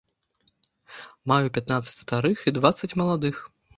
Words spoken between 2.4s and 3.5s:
і дваццаць маладых.